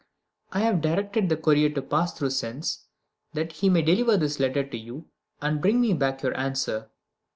[0.51, 2.87] I have directed the courier to pass through Sens,
[3.33, 5.05] that he may deliver this letter to you,
[5.43, 6.89] and bring me back your answer.